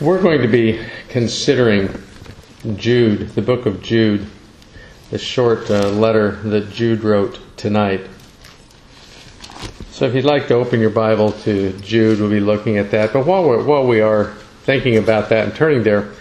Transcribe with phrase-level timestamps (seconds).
[0.00, 1.88] We're going to be considering
[2.76, 4.24] Jude, the book of Jude,
[5.10, 8.02] the short uh, letter that Jude wrote tonight.
[9.90, 13.12] So if you'd like to open your Bible to Jude, we'll be looking at that.
[13.12, 14.26] But while, we're, while we are
[14.62, 16.12] thinking about that and turning there,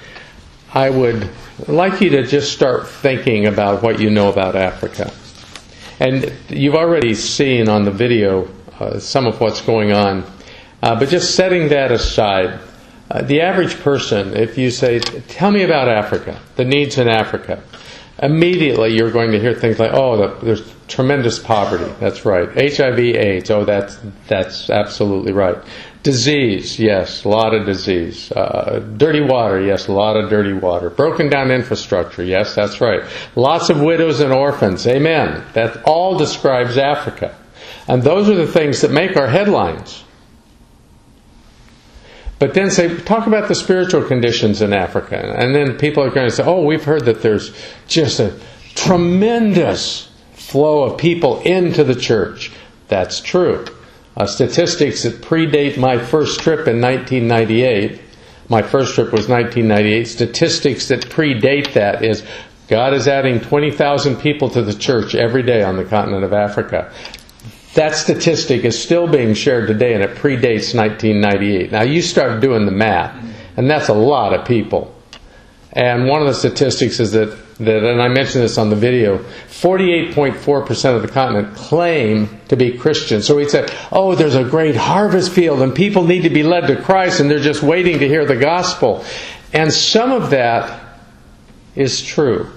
[0.73, 1.29] I would
[1.67, 5.13] like you to just start thinking about what you know about Africa.
[5.99, 8.49] And you've already seen on the video
[8.79, 10.23] uh, some of what's going on.
[10.81, 12.59] Uh, but just setting that aside,
[13.09, 17.63] uh, the average person, if you say, Tell me about Africa, the needs in Africa,
[18.21, 21.91] immediately you're going to hear things like, Oh, the, there's tremendous poverty.
[21.99, 22.49] That's right.
[22.49, 23.51] HIV, AIDS.
[23.51, 23.97] Oh, that's,
[24.27, 25.57] that's absolutely right.
[26.03, 28.31] Disease, yes, a lot of disease.
[28.31, 30.89] Uh, dirty water, yes, a lot of dirty water.
[30.89, 33.01] Broken down infrastructure, yes, that's right.
[33.35, 35.43] Lots of widows and orphans, amen.
[35.53, 37.35] That all describes Africa.
[37.87, 40.03] And those are the things that make our headlines.
[42.39, 45.35] But then say, talk about the spiritual conditions in Africa.
[45.37, 47.51] And then people are going to say, oh, we've heard that there's
[47.87, 48.37] just a
[48.75, 52.51] tremendous flow of people into the church.
[52.87, 53.65] That's true.
[54.15, 58.01] Uh, statistics that predate my first trip in 1998.
[58.49, 60.05] My first trip was 1998.
[60.05, 62.23] Statistics that predate that is
[62.67, 66.91] God is adding 20,000 people to the church every day on the continent of Africa.
[67.77, 71.71] That statistic is still being shared today and it predates 1998.
[71.71, 73.23] Now you start doing the math,
[73.55, 74.95] and that's a lot of people.
[75.73, 79.19] And one of the statistics is that, that and I mentioned this on the video,
[79.19, 83.21] 48.4% of the continent claim to be Christian.
[83.21, 86.65] So we said, oh, there's a great harvest field and people need to be led
[86.65, 89.05] to Christ and they're just waiting to hear the gospel.
[89.53, 90.83] And some of that
[91.75, 92.51] is true.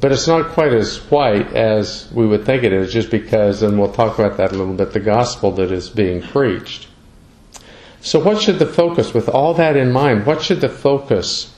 [0.00, 3.78] But it's not quite as white as we would think it is, just because, and
[3.78, 6.86] we'll talk about that a little bit, the gospel that is being preached.
[8.00, 11.52] So, what should the focus, with all that in mind, what should the focus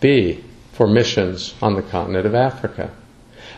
[0.00, 2.92] be for missions on the continent of Africa?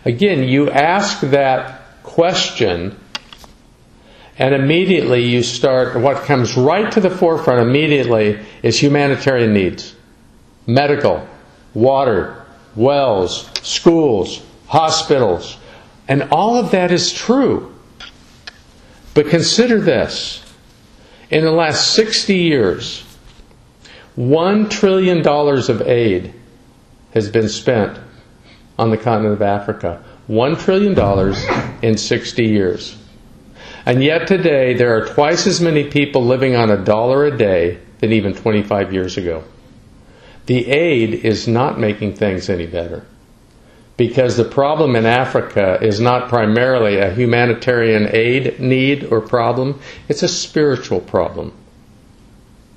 [0.07, 2.99] Again, you ask that question,
[4.39, 9.95] and immediately you start, what comes right to the forefront immediately is humanitarian needs
[10.67, 11.29] medical,
[11.75, 12.46] water,
[12.77, 15.57] wells, schools, hospitals,
[16.09, 17.75] and all of that is true.
[19.15, 20.43] But consider this.
[21.31, 23.03] In the last 60 years,
[24.17, 26.33] $1 trillion of aid
[27.13, 27.99] has been spent
[28.79, 30.05] on the continent of Africa.
[30.29, 30.95] $1 trillion
[31.83, 32.97] in 60 years.
[33.85, 37.79] And yet today, there are twice as many people living on a dollar a day
[38.01, 39.45] than even 25 years ago.
[40.47, 43.05] The aid is not making things any better.
[43.97, 50.23] Because the problem in Africa is not primarily a humanitarian aid need or problem, it's
[50.23, 51.53] a spiritual problem.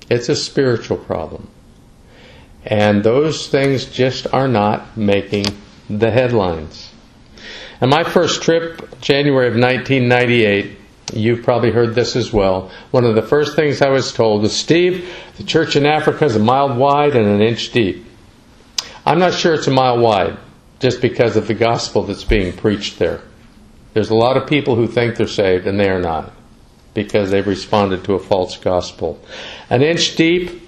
[0.09, 1.49] It's a spiritual problem.
[2.65, 5.45] And those things just are not making
[5.89, 6.91] the headlines.
[7.81, 10.78] And my first trip, January of 1998,
[11.13, 12.71] You've probably heard this as well.
[12.91, 16.35] One of the first things I was told was Steve, the church in Africa is
[16.35, 18.05] a mile wide and an inch deep.
[19.05, 20.37] I'm not sure it's a mile wide
[20.79, 23.21] just because of the gospel that's being preached there.
[23.93, 26.31] There's a lot of people who think they're saved and they are not
[26.93, 29.19] because they've responded to a false gospel.
[29.69, 30.61] An inch deep?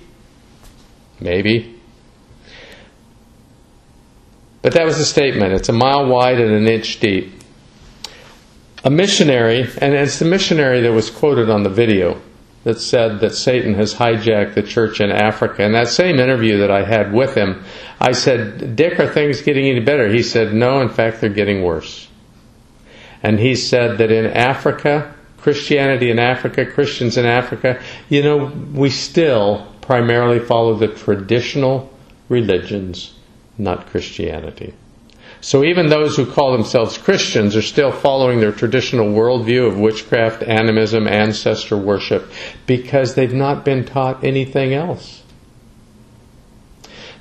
[1.19, 1.79] Maybe.
[4.61, 5.53] But that was the statement.
[5.53, 7.40] It's a mile wide and an inch deep
[8.83, 12.19] a missionary, and it's the missionary that was quoted on the video
[12.63, 15.63] that said that Satan has hijacked the church in Africa.
[15.63, 17.63] In that same interview that I had with him,
[17.99, 20.07] I said, Dick, are things getting any better?
[20.09, 22.07] He said, No, in fact, they're getting worse.
[23.23, 28.89] And he said that in Africa, Christianity in Africa, Christians in Africa, you know, we
[28.89, 31.91] still primarily follow the traditional
[32.29, 33.13] religions,
[33.57, 34.73] not Christianity.
[35.41, 40.43] So even those who call themselves Christians are still following their traditional worldview of witchcraft,
[40.43, 42.31] animism, ancestor worship,
[42.67, 45.23] because they've not been taught anything else.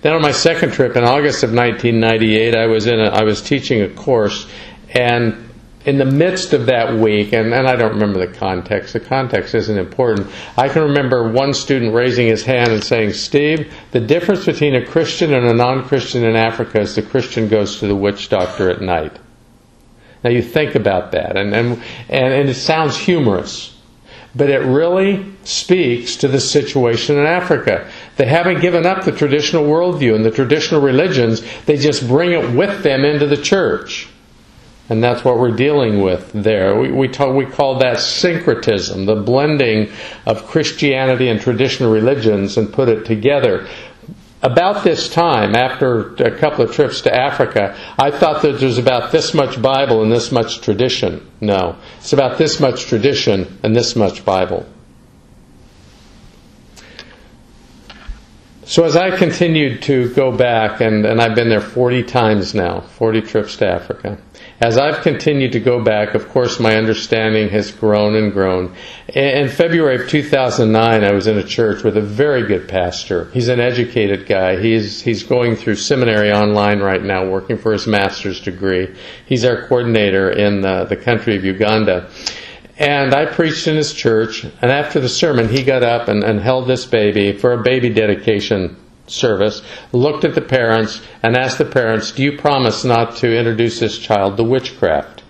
[0.02, 3.42] Then on my second trip in August of 1998, I was in a, I was
[3.42, 4.46] teaching a course,
[4.90, 5.49] and
[5.90, 9.56] in the midst of that week, and, and I don't remember the context, the context
[9.56, 10.28] isn't important.
[10.56, 14.86] I can remember one student raising his hand and saying, Steve, the difference between a
[14.86, 18.70] Christian and a non Christian in Africa is the Christian goes to the witch doctor
[18.70, 19.18] at night.
[20.22, 23.76] Now you think about that, and, and, and, and it sounds humorous,
[24.36, 27.90] but it really speaks to the situation in Africa.
[28.16, 32.54] They haven't given up the traditional worldview and the traditional religions, they just bring it
[32.54, 34.08] with them into the church.
[34.90, 36.76] And that's what we're dealing with there.
[36.76, 39.92] We, we, talk, we call that syncretism, the blending
[40.26, 43.68] of Christianity and traditional religions and put it together.
[44.42, 49.12] About this time, after a couple of trips to Africa, I thought that there's about
[49.12, 51.30] this much Bible and this much tradition.
[51.40, 54.66] No, it's about this much tradition and this much Bible.
[58.64, 62.80] So as I continued to go back, and, and I've been there 40 times now,
[62.80, 64.18] 40 trips to Africa,
[64.60, 68.74] as I've continued to go back, of course, my understanding has grown and grown.
[69.08, 73.30] In February of 2009, I was in a church with a very good pastor.
[73.32, 74.60] He's an educated guy.
[74.60, 78.94] He's, he's going through seminary online right now, working for his master's degree.
[79.24, 82.10] He's our coordinator in the, the country of Uganda.
[82.76, 86.38] And I preached in his church, and after the sermon, he got up and, and
[86.38, 88.76] held this baby for a baby dedication
[89.10, 89.62] service,
[89.92, 93.98] looked at the parents, and asked the parents, Do you promise not to introduce this
[93.98, 95.22] child to witchcraft?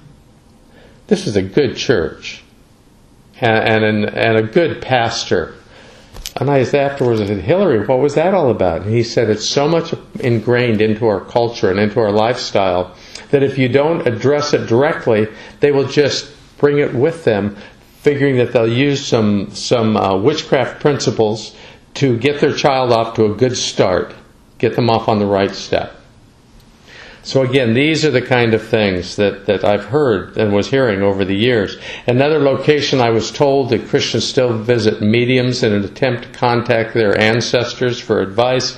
[1.06, 2.43] This is a good church
[3.41, 5.55] and, and, and a good pastor.
[6.37, 8.82] And I asked afterwards, I said, Hillary, what was that all about?
[8.82, 12.94] And he said, It's so much ingrained into our culture and into our lifestyle
[13.31, 15.27] that if you don't address it directly,
[15.61, 17.56] they will just bring it with them,
[18.03, 21.56] figuring that they'll use some some uh, witchcraft principles
[21.94, 24.14] to get their child off to a good start,
[24.58, 25.96] get them off on the right step.
[27.22, 31.02] So again, these are the kind of things that, that I've heard and was hearing
[31.02, 31.76] over the years.
[32.06, 36.94] Another location I was told that Christians still visit mediums in an attempt to contact
[36.94, 38.75] their ancestors for advice.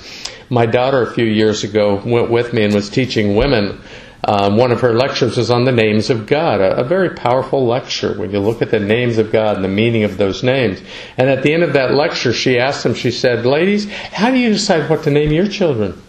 [0.50, 3.80] My daughter a few years ago went with me and was teaching women
[4.24, 7.66] um, one of her lectures was on the names of God, a, a, very powerful
[7.66, 10.80] lecture when you look at the names of God and the meaning of those names.
[11.16, 14.38] And at the end of that lecture, she asked them, she said, Ladies, how do
[14.38, 16.00] you decide what to name your children?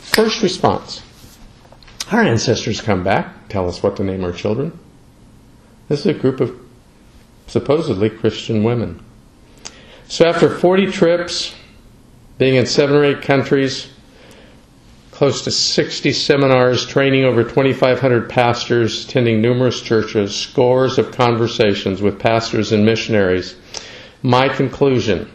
[0.00, 1.02] First response
[2.10, 4.76] Our ancestors come back, tell us what to name our children.
[5.88, 6.58] This is a group of
[7.46, 9.04] supposedly Christian women.
[10.08, 11.54] So after 40 trips,
[12.38, 13.88] being in seven or eight countries,
[15.22, 22.18] close to 60 seminars, training over 2,500 pastors, attending numerous churches, scores of conversations with
[22.18, 23.54] pastors and missionaries.
[24.24, 25.30] My conclusion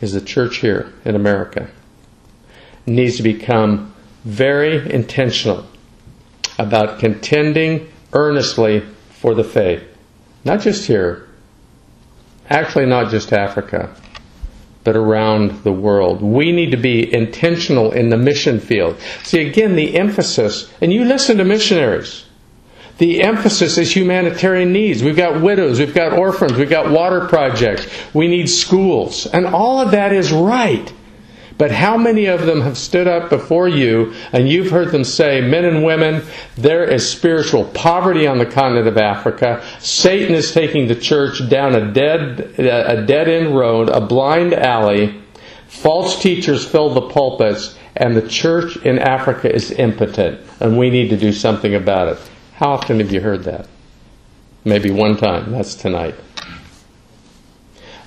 [0.00, 1.68] is the church here in America
[2.86, 3.92] needs to become
[4.22, 5.66] very intentional
[6.56, 9.82] about contending earnestly for the faith.
[10.44, 11.28] Not just here,
[12.48, 13.92] actually, not just Africa
[14.88, 16.22] but around the world.
[16.22, 18.96] We need to be intentional in the mission field.
[19.22, 22.24] See, again, the emphasis, and you listen to missionaries.
[22.96, 25.02] The emphasis is humanitarian needs.
[25.02, 29.26] We've got widows, we've got orphans, we've got water projects, we need schools.
[29.26, 30.90] And all of that is right.
[31.58, 35.40] But how many of them have stood up before you and you've heard them say,
[35.40, 36.22] men and women,
[36.56, 39.62] there is spiritual poverty on the continent of Africa.
[39.80, 45.20] Satan is taking the church down a dead, a dead end road, a blind alley.
[45.66, 51.10] False teachers fill the pulpits and the church in Africa is impotent and we need
[51.10, 52.18] to do something about it.
[52.54, 53.66] How often have you heard that?
[54.64, 55.50] Maybe one time.
[55.50, 56.14] That's tonight.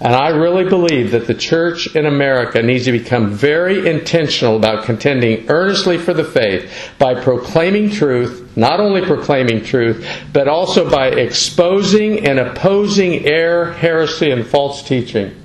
[0.02, 4.84] And I really believe that the church in America needs to become very intentional about
[4.84, 10.04] contending earnestly for the faith by proclaiming truth, not only proclaiming truth,
[10.34, 15.36] but also by exposing and opposing error, heresy, and false teaching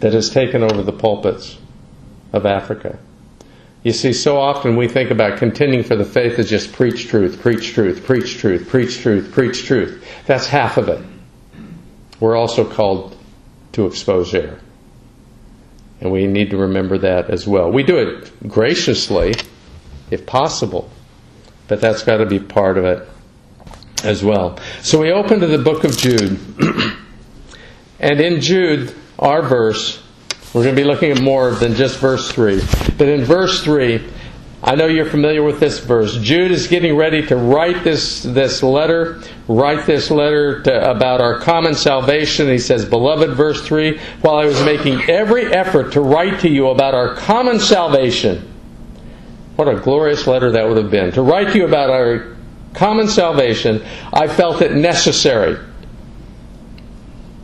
[0.00, 1.56] that has taken over the pulpits
[2.32, 2.98] of Africa.
[3.84, 7.40] You see, so often we think about contending for the faith as just preach truth,
[7.40, 10.04] preach truth, preach truth, preach truth, preach truth.
[10.26, 11.04] That's half of it.
[12.18, 13.16] We're also called
[13.72, 14.60] to expose error.
[16.00, 17.70] And we need to remember that as well.
[17.70, 19.34] We do it graciously,
[20.10, 20.90] if possible,
[21.68, 23.08] but that's got to be part of it
[24.04, 24.58] as well.
[24.82, 26.38] So we open to the book of Jude.
[28.00, 30.02] and in Jude, our verse,
[30.52, 32.60] we're going to be looking at more than just verse 3.
[32.98, 34.02] But in verse 3,
[34.64, 36.16] I know you're familiar with this verse.
[36.18, 41.40] Jude is getting ready to write this, this letter, write this letter to, about our
[41.40, 42.46] common salvation.
[42.46, 46.68] He says, Beloved, verse 3, while I was making every effort to write to you
[46.68, 48.48] about our common salvation.
[49.56, 51.10] What a glorious letter that would have been.
[51.12, 52.36] To write to you about our
[52.72, 55.58] common salvation, I felt it necessary.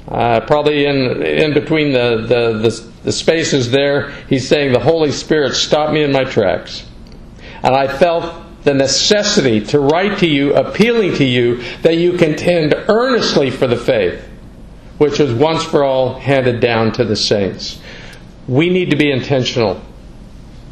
[0.07, 5.11] Uh, probably in, in between the, the, the, the spaces there, he's saying, The Holy
[5.11, 6.88] Spirit stopped me in my tracks
[7.63, 12.75] and I felt the necessity to write to you, appealing to you that you contend
[12.89, 14.23] earnestly for the faith,
[14.99, 17.81] which was once for all handed down to the saints.
[18.47, 19.81] We need to be intentional,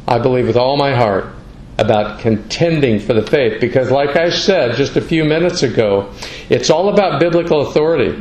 [0.07, 1.33] I believe with all my heart,
[1.77, 6.11] about contending for the faith because, like I said just a few minutes ago,
[6.49, 8.19] it's all about biblical authority.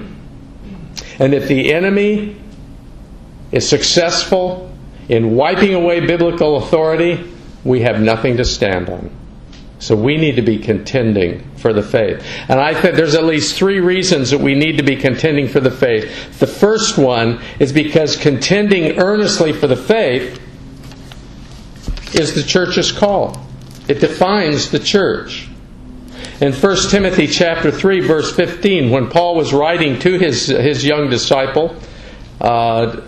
[1.19, 2.37] And if the enemy
[3.53, 4.71] is successful
[5.09, 7.33] in wiping away biblical authority,
[7.67, 9.11] we have nothing to stand on.
[9.79, 12.25] So we need to be contending for the faith.
[12.49, 15.61] And I think there's at least three reasons that we need to be contending for
[15.61, 16.39] the faith.
[16.39, 20.41] The first one is because contending earnestly for the faith
[22.15, 23.47] is the church's call.
[23.87, 25.49] It defines the church.
[26.41, 31.11] In 1 Timothy chapter 3 verse 15, when Paul was writing to his, his young
[31.11, 31.77] disciple,
[32.41, 33.03] uh,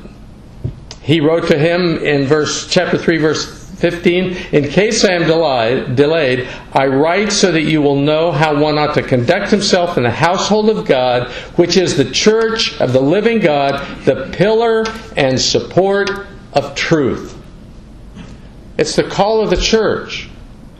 [1.02, 5.94] he wrote to him in verse chapter 3 verse 15 In case I am delayed,
[5.94, 10.02] delayed, I write so that you will know how one ought to conduct himself in
[10.02, 14.84] the household of God, which is the church of the living God, the pillar
[15.16, 16.10] and support
[16.52, 17.36] of truth.
[18.78, 20.28] It's the call of the church.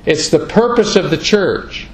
[0.05, 1.87] It's the purpose of the church.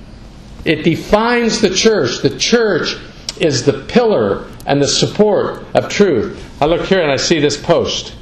[0.64, 2.22] It defines the church.
[2.22, 2.96] The church
[3.40, 6.42] is the pillar and the support of truth.
[6.62, 8.14] I look here and I see this post.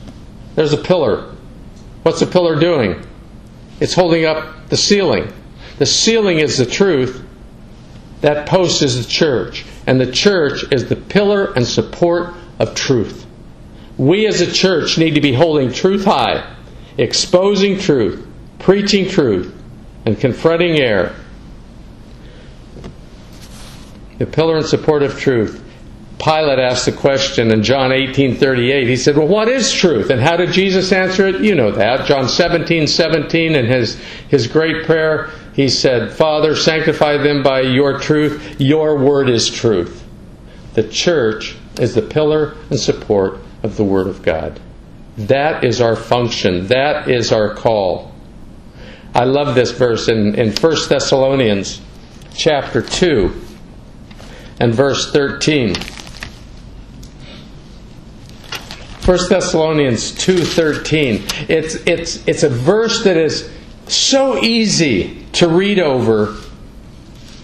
[0.56, 1.32] There's a pillar.
[2.02, 3.04] What's the pillar doing?
[3.80, 5.32] It's holding up the ceiling.
[5.78, 7.24] The ceiling is the truth.
[8.20, 9.64] That post is the church.
[9.86, 13.26] And the church is the pillar and support of truth.
[13.96, 16.56] We as a church need to be holding truth high,
[16.98, 18.26] exposing truth,
[18.58, 19.54] preaching truth,
[20.06, 21.14] and confronting error.
[24.18, 25.61] The pillar and support of truth.
[26.22, 28.86] Pilate asked the question in John 18:38.
[28.86, 31.40] He said, "Well, what is truth?" And how did Jesus answer it?
[31.40, 32.06] You know that.
[32.06, 33.96] John 17:17 17, in his
[34.28, 38.54] his great prayer, he said, "Father, sanctify them by your truth.
[38.58, 40.04] Your word is truth."
[40.74, 44.60] The church is the pillar and support of the word of God.
[45.18, 46.68] That is our function.
[46.68, 48.12] That is our call.
[49.14, 51.80] I love this verse in, in 1 Thessalonians
[52.34, 53.32] chapter 2
[54.60, 55.74] and verse 13.
[59.04, 61.48] 1 Thessalonians 2:13.
[61.48, 63.50] It's it's it's a verse that is
[63.88, 66.36] so easy to read over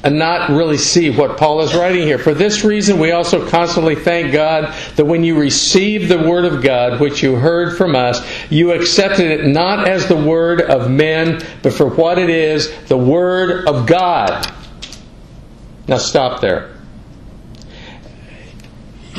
[0.05, 2.19] and not really see what Paul is writing here.
[2.19, 6.63] For this reason, we also constantly thank God that when you received the Word of
[6.63, 11.43] God, which you heard from us, you accepted it not as the Word of men,
[11.65, 14.49] but for what it is, the Word of God.
[15.89, 16.78] Now stop there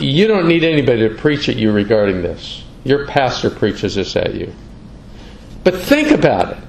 [0.01, 2.63] you don't need anybody to preach at you regarding this.
[2.83, 4.53] Your pastor preaches this at you.
[5.63, 6.63] But think about it.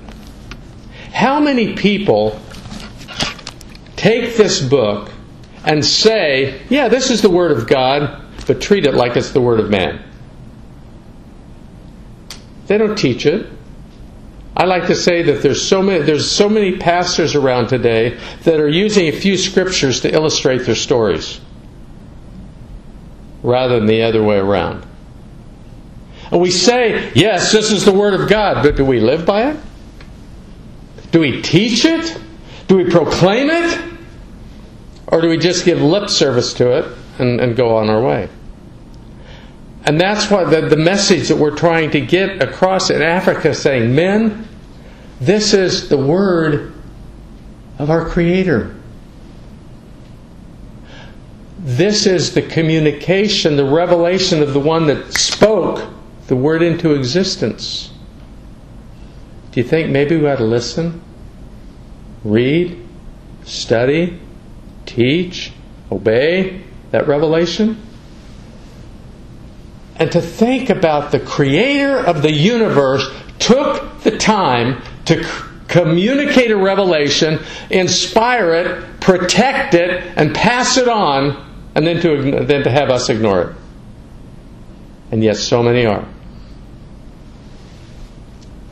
[1.13, 2.41] How many people
[3.97, 5.13] take this book
[5.65, 9.41] and say, yeah, this is the Word of God, but treat it like it's the
[9.41, 10.03] Word of man?
[12.67, 13.51] They don't teach it.
[14.57, 18.61] I like to say that there's so many there's so many pastors around today that
[18.61, 21.41] are using a few scriptures to illustrate their stories
[23.43, 24.87] rather than the other way around.
[26.31, 29.51] And we say, yes, this is the Word of God, but do we live by
[29.51, 29.57] it?
[31.11, 32.21] Do we teach it?
[32.69, 33.81] Do we proclaim it?
[35.09, 38.29] Or do we just give lip service to it and, and go on our way?
[39.85, 43.95] And that's what the, the message that we're trying to get across in Africa saying,
[43.95, 44.47] men,
[45.21, 46.75] this is the Word
[47.79, 48.77] of our Creator.
[51.63, 55.87] This is the communication, the revelation of the one that spoke
[56.27, 57.93] the word into existence.
[59.53, 61.03] Do you think maybe we ought to listen,
[62.25, 62.81] read,
[63.45, 64.19] study,
[64.87, 65.53] teach,
[65.93, 66.63] obey
[66.93, 67.79] that revelation?
[69.97, 73.07] And to think about the creator of the universe
[73.39, 75.23] took the time to
[75.69, 77.39] communicate a revelation,
[77.69, 83.09] inspire it, protect it, and pass it on and then to, then to have us
[83.09, 83.57] ignore it.
[85.13, 86.07] And yet, so many are.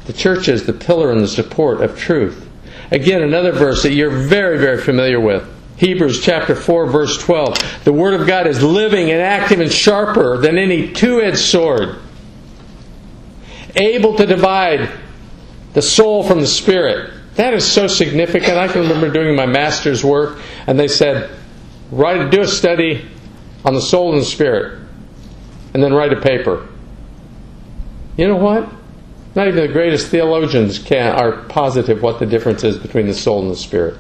[0.07, 2.49] The church is the pillar and the support of truth.
[2.91, 5.47] Again, another verse that you're very, very familiar with.
[5.77, 7.85] Hebrews chapter 4, verse 12.
[7.85, 11.97] The Word of God is living and active and sharper than any two edged sword,
[13.77, 14.91] able to divide
[15.75, 17.13] the soul from the spirit.
[17.35, 18.59] That is so significant.
[18.59, 21.31] I can remember doing my master's work, and they said,
[21.91, 23.07] write, do a study
[23.65, 24.79] on the soul and the spirit,
[25.75, 26.69] and then write a paper.
[28.17, 28.69] You know what?
[29.35, 33.43] Not even the greatest theologians can are positive what the difference is between the soul
[33.43, 33.97] and the spirit.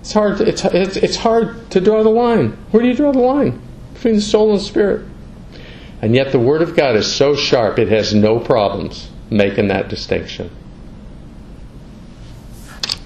[0.00, 0.40] It's hard.
[0.40, 2.56] It's, it's, it's hard to draw the line.
[2.70, 3.60] Where do you draw the line
[3.94, 5.04] between the soul and the spirit?
[6.00, 9.88] And yet the Word of God is so sharp; it has no problems making that
[9.88, 10.50] distinction.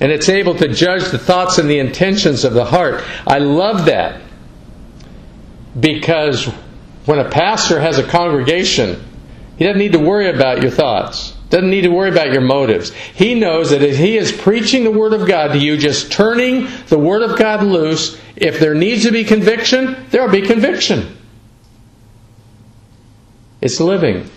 [0.01, 3.05] And it's able to judge the thoughts and the intentions of the heart.
[3.27, 4.23] I love that.
[5.79, 6.47] Because
[7.05, 9.05] when a pastor has a congregation,
[9.59, 11.37] he doesn't need to worry about your thoughts.
[11.51, 12.93] Doesn't need to worry about your motives.
[12.93, 16.69] He knows that if he is preaching the Word of God to you, just turning
[16.89, 21.17] the Word of God loose, if there needs to be conviction, there will be conviction.
[23.61, 24.31] It's living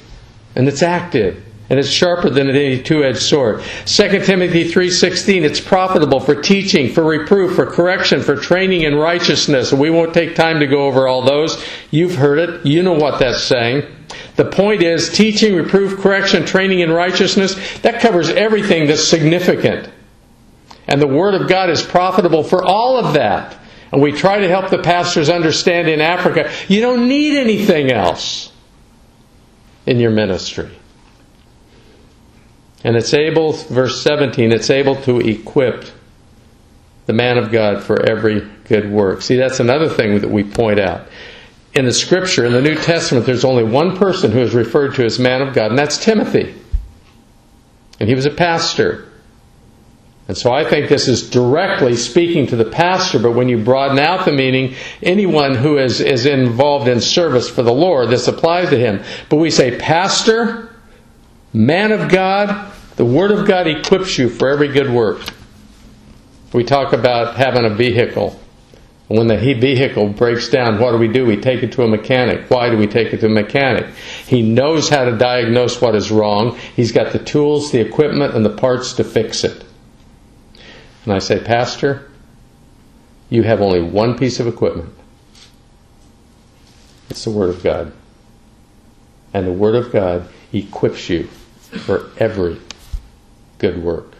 [0.55, 1.43] and it's active
[1.73, 3.63] and it's sharper than any two-edged sword.
[3.87, 9.73] 2 Timothy 3:16 it's profitable for teaching, for reproof, for correction, for training in righteousness.
[9.73, 11.65] We won't take time to go over all those.
[11.89, 12.63] You've heard it.
[12.63, 13.87] You know what that's saying.
[14.35, 19.89] The point is teaching, reproof, correction, training in righteousness, that covers everything that's significant.
[20.87, 23.57] And the Word of God is profitable for all of that.
[23.91, 28.51] And we try to help the pastors understand in Africa, you don't need anything else
[29.87, 30.69] in your ministry.
[32.83, 35.85] And it's able, verse 17, it's able to equip
[37.05, 39.21] the man of God for every good work.
[39.21, 41.07] See, that's another thing that we point out
[41.73, 45.05] in the scripture, in the New Testament, there's only one person who is referred to
[45.05, 46.53] as man of God, and that's Timothy.
[47.99, 49.09] And he was a pastor.
[50.27, 53.97] And so I think this is directly speaking to the pastor, but when you broaden
[53.99, 58.69] out the meaning, anyone who is, is involved in service for the Lord, this applies
[58.69, 59.03] to him.
[59.29, 60.72] But we say, Pastor,
[61.53, 65.21] man of God, the Word of God equips you for every good work.
[66.51, 68.39] We talk about having a vehicle.
[69.07, 71.25] When the vehicle breaks down, what do we do?
[71.25, 72.49] We take it to a mechanic.
[72.49, 73.93] Why do we take it to a mechanic?
[74.25, 76.57] He knows how to diagnose what is wrong.
[76.75, 79.63] He's got the tools, the equipment, and the parts to fix it.
[81.03, 82.09] And I say, Pastor,
[83.29, 84.93] you have only one piece of equipment.
[87.09, 87.91] It's the Word of God.
[89.33, 91.27] And the Word of God equips you
[91.79, 92.59] for every
[93.59, 94.13] good work.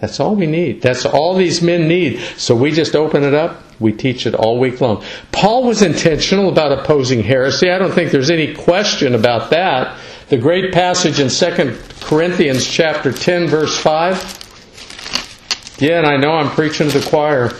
[0.00, 0.80] That's all we need.
[0.80, 2.20] That's all these men need.
[2.38, 3.62] So we just open it up.
[3.78, 5.04] We teach it all week long.
[5.30, 7.70] Paul was intentional about opposing heresy.
[7.70, 9.98] I don't think there's any question about that.
[10.28, 15.76] The great passage in 2 Corinthians chapter 10 verse 5.
[15.80, 17.52] Yeah, and I know I'm preaching to the choir.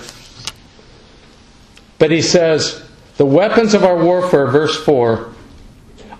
[1.99, 2.83] But he says,
[3.17, 5.35] the weapons of our warfare, verse 4,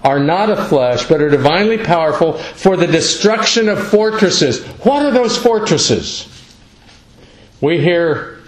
[0.03, 4.65] are not of flesh, but are divinely powerful for the destruction of fortresses.
[4.85, 6.27] What are those fortresses?
[7.61, 8.39] We hear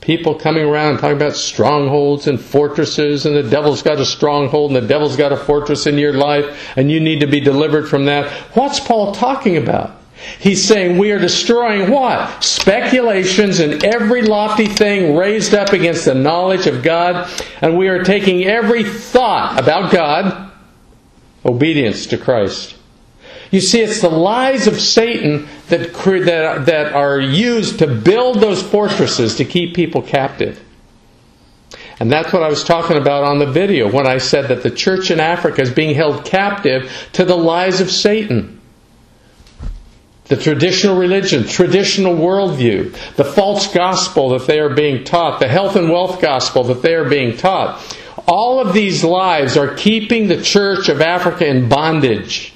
[0.00, 4.82] people coming around talking about strongholds and fortresses, and the devil's got a stronghold, and
[4.82, 8.04] the devil's got a fortress in your life, and you need to be delivered from
[8.06, 8.30] that.
[8.54, 10.00] What's Paul talking about?
[10.38, 12.42] He's saying we are destroying what?
[12.42, 17.28] Speculations and every lofty thing raised up against the knowledge of God,
[17.60, 20.52] and we are taking every thought about God
[21.44, 22.76] obedience to Christ.
[23.50, 28.62] You see, it's the lies of Satan that, that, that are used to build those
[28.62, 30.60] fortresses to keep people captive.
[32.00, 34.70] And that's what I was talking about on the video when I said that the
[34.70, 38.60] church in Africa is being held captive to the lies of Satan.
[40.24, 45.76] The traditional religion, traditional worldview, the false gospel that they are being taught, the health
[45.76, 47.80] and wealth gospel that they are being taught.
[48.26, 52.54] All of these lives are keeping the church of Africa in bondage.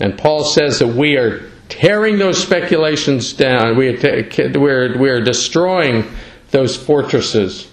[0.00, 3.76] And Paul says that we are tearing those speculations down.
[3.76, 6.04] We are, we're, we're destroying
[6.50, 7.68] those fortresses.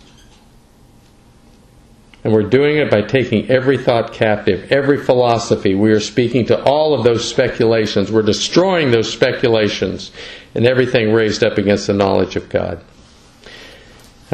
[2.24, 5.76] And we're doing it by taking every thought captive, every philosophy.
[5.76, 8.12] We are speaking to all of those speculations.
[8.12, 10.12] We're destroying those speculations
[10.56, 12.84] and everything raised up against the knowledge of God.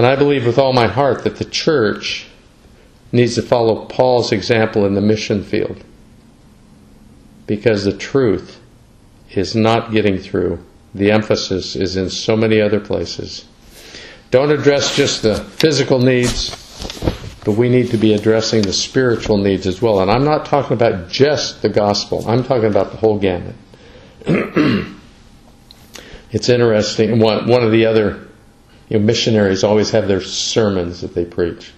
[0.02, 2.26] And I believe with all my heart that the church
[3.12, 5.84] needs to follow Paul's example in the mission field.
[7.46, 8.60] Because the truth
[9.30, 10.58] is not getting through.
[10.96, 13.46] The emphasis is in so many other places.
[14.32, 16.50] Don't address just the physical needs,
[17.46, 20.00] but we need to be addressing the spiritual needs as well.
[20.00, 23.54] And I'm not talking about just the gospel, I'm talking about the whole gamut.
[26.32, 27.20] it's interesting.
[27.20, 28.31] One, one of the other
[28.91, 31.71] you know, missionaries always have their sermons that they preach.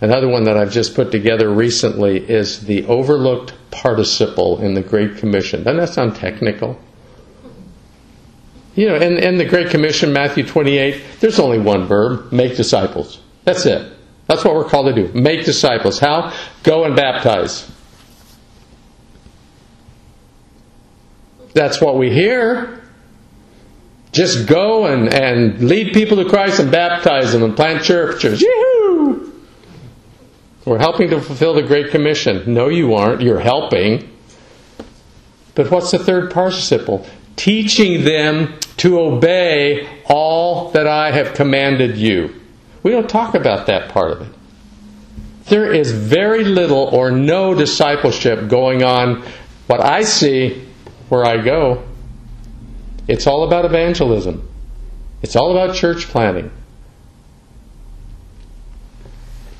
[0.00, 5.18] Another one that I've just put together recently is the overlooked participle in the Great
[5.18, 5.62] Commission.
[5.62, 6.80] Doesn't that sound technical?
[8.74, 13.20] You know, in, in the Great Commission, Matthew 28, there's only one verb make disciples.
[13.44, 13.96] That's it.
[14.26, 15.12] That's what we're called to do.
[15.16, 16.00] Make disciples.
[16.00, 16.34] How?
[16.64, 17.70] Go and baptize.
[21.54, 22.82] That's what we hear.
[24.16, 28.40] Just go and, and lead people to Christ and baptize them and plant churches.
[28.40, 29.30] Yee-hoo!
[30.64, 32.54] We're helping to fulfill the Great Commission.
[32.54, 33.20] No, you aren't.
[33.20, 34.10] You're helping.
[35.54, 37.06] But what's the third participle?
[37.36, 42.40] Teaching them to obey all that I have commanded you.
[42.82, 44.32] We don't talk about that part of it.
[45.44, 49.24] There is very little or no discipleship going on,
[49.66, 50.66] what I see
[51.10, 51.84] where I go.
[53.08, 54.48] It's all about evangelism.
[55.22, 56.50] It's all about church planting.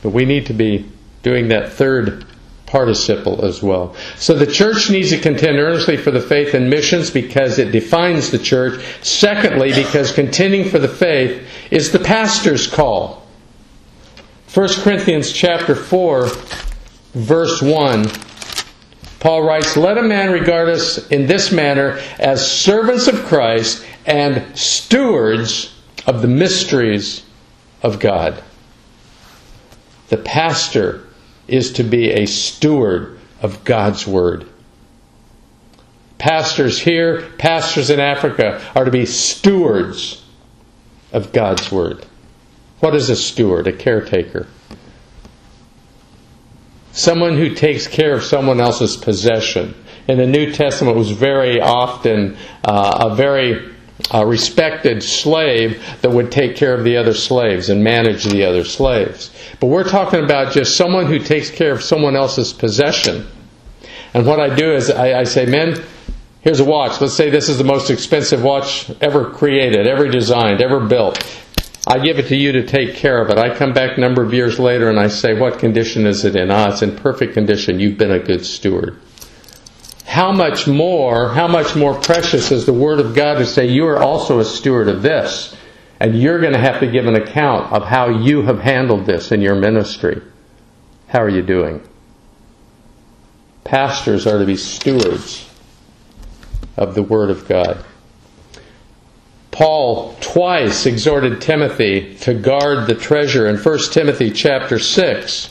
[0.03, 0.87] But we need to be
[1.23, 2.25] doing that third
[2.67, 3.95] participle as well.
[4.17, 8.31] So the church needs to contend earnestly for the faith and missions because it defines
[8.31, 8.85] the church.
[9.03, 13.27] Secondly, because contending for the faith is the pastor's call.
[14.53, 16.29] 1 Corinthians chapter 4
[17.15, 18.05] verse 1
[19.21, 24.57] Paul writes, Let a man regard us in this manner as servants of Christ and
[24.57, 25.75] stewards
[26.07, 27.25] of the mysteries
[27.83, 28.43] of God.
[30.09, 31.07] The pastor
[31.49, 34.49] is to be a steward of God's Word.
[36.19, 40.25] Pastors here, pastors in Africa are to be stewards
[41.13, 42.07] of God's Word.
[42.81, 43.67] What is a steward?
[43.67, 44.47] A caretaker.
[46.97, 49.75] Someone who takes care of someone else's possession.
[50.09, 53.71] In the New Testament it was very often uh, a very
[54.15, 58.65] uh, respected slave that would take care of the other slaves and manage the other
[58.65, 59.31] slaves.
[59.61, 63.27] But we're talking about just someone who takes care of someone else's possession.
[64.15, 65.85] And what I do is I, I say, men,
[66.41, 66.99] here's a watch.
[67.03, 71.23] Let's say this is the most expensive watch ever created, ever designed, ever built.
[71.87, 73.39] I give it to you to take care of it.
[73.39, 76.35] I come back a number of years later and I say, what condition is it
[76.35, 76.51] in?
[76.51, 77.79] Ah, it's in perfect condition.
[77.79, 79.01] You've been a good steward.
[80.05, 83.87] How much more, how much more precious is the Word of God to say, you
[83.87, 85.57] are also a steward of this.
[86.01, 89.31] And you're going to have to give an account of how you have handled this
[89.31, 90.21] in your ministry.
[91.09, 91.87] How are you doing?
[93.65, 95.49] Pastors are to be stewards
[96.77, 97.85] of the Word of God.
[99.57, 105.47] Paul twice exhorted Timothy to guard the treasure in 1 Timothy chapter 6.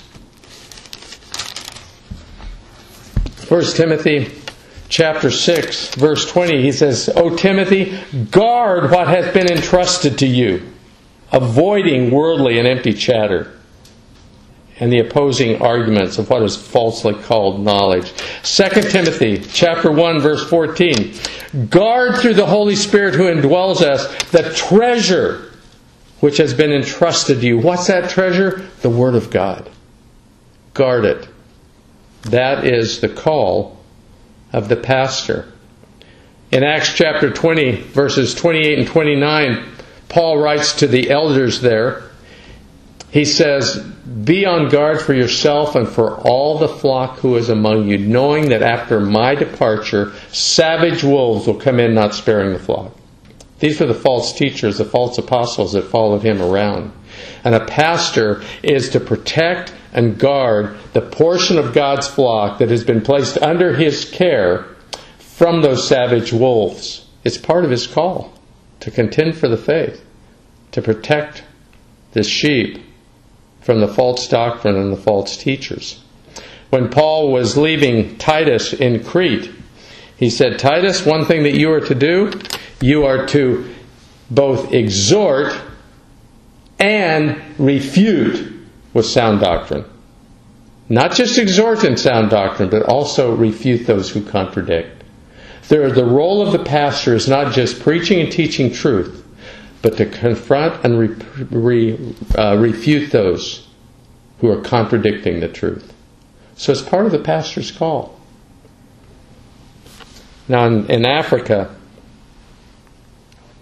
[3.49, 4.31] 1 Timothy
[4.89, 7.97] chapter 6 verse 20 he says, "O Timothy,
[8.29, 10.61] guard what has been entrusted to you,
[11.31, 13.54] avoiding worldly and empty chatter."
[14.79, 18.11] And the opposing arguments of what is falsely called knowledge.
[18.43, 21.13] 2 Timothy chapter 1 verse 14.
[21.69, 25.53] Guard through the Holy Spirit who indwells us the treasure
[26.19, 27.57] which has been entrusted to you.
[27.57, 28.69] What's that treasure?
[28.81, 29.69] The Word of God.
[30.73, 31.27] Guard it.
[32.23, 33.77] That is the call
[34.51, 35.51] of the pastor.
[36.51, 39.65] In Acts chapter 20 verses 28 and 29,
[40.09, 42.03] Paul writes to the elders there,
[43.11, 47.87] he says, Be on guard for yourself and for all the flock who is among
[47.87, 52.93] you, knowing that after my departure, savage wolves will come in, not sparing the flock.
[53.59, 56.91] These were the false teachers, the false apostles that followed him around.
[57.43, 62.83] And a pastor is to protect and guard the portion of God's flock that has
[62.83, 64.65] been placed under his care
[65.19, 67.05] from those savage wolves.
[67.23, 68.33] It's part of his call
[68.81, 70.03] to contend for the faith,
[70.73, 71.43] to protect
[72.11, 72.84] the sheep
[73.65, 75.99] from the false doctrine and the false teachers.
[76.69, 79.51] When Paul was leaving Titus in Crete,
[80.17, 82.31] he said, Titus, one thing that you are to do,
[82.79, 83.73] you are to
[84.29, 85.59] both exhort
[86.77, 88.53] and refute
[88.93, 89.83] with sound doctrine.
[90.87, 95.03] Not just exhort in sound doctrine, but also refute those who contradict.
[95.69, 99.24] There, the role of the pastor is not just preaching and teaching truth,
[99.85, 101.07] but to confront and re,
[101.51, 103.67] re, uh, refute those
[104.39, 105.93] who are contradicting the truth.
[106.55, 108.19] So it's part of the pastor's call.
[110.47, 111.75] Now, in, in Africa,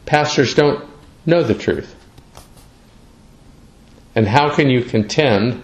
[0.06, 0.90] pastors don't
[1.26, 1.94] know the truth.
[4.16, 5.62] And how can you contend?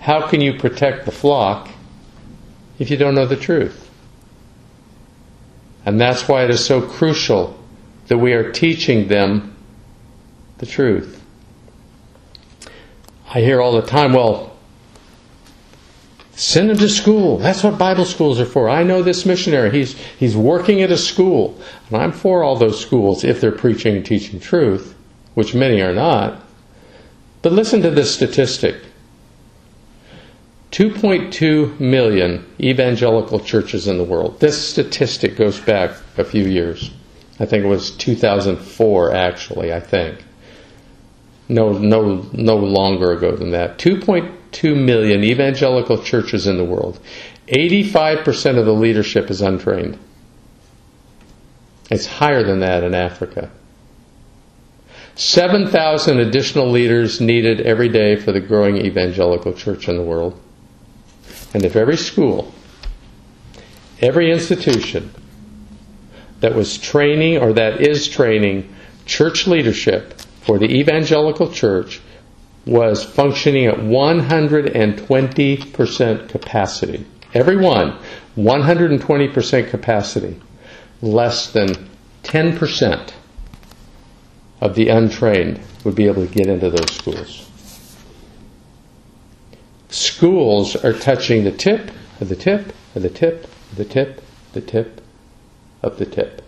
[0.00, 1.68] How can you protect the flock
[2.80, 3.88] if you don't know the truth?
[5.86, 7.60] And that's why it is so crucial
[8.08, 9.56] that we are teaching them
[10.58, 11.22] the truth.
[13.28, 14.56] I hear all the time, well,
[16.32, 17.38] send them to school.
[17.38, 18.68] That's what Bible schools are for.
[18.68, 19.70] I know this missionary.
[19.70, 21.58] He's, he's working at a school.
[21.88, 24.94] And I'm for all those schools if they're preaching and teaching truth,
[25.34, 26.40] which many are not.
[27.42, 28.76] But listen to this statistic
[30.70, 34.40] 2.2 million evangelical churches in the world.
[34.40, 36.90] This statistic goes back a few years.
[37.40, 40.24] I think it was 2004, actually, I think.
[41.48, 43.78] No, no, no longer ago than that.
[43.78, 47.00] 2.2 million evangelical churches in the world.
[47.48, 49.98] 85% of the leadership is untrained.
[51.90, 53.50] It's higher than that in Africa.
[55.16, 60.40] 7,000 additional leaders needed every day for the growing evangelical church in the world.
[61.52, 62.52] And if every school,
[64.00, 65.12] every institution
[66.40, 68.74] that was training or that is training
[69.06, 72.00] church leadership for the evangelical church
[72.66, 77.06] was functioning at 120% capacity.
[77.34, 77.98] Everyone,
[78.36, 80.40] 120% capacity.
[81.02, 81.90] Less than
[82.22, 83.12] 10%
[84.60, 87.50] of the untrained would be able to get into those schools.
[89.90, 94.60] Schools are touching the tip of the tip of the tip of the tip, the
[94.60, 95.00] tip
[95.84, 96.40] of the tip.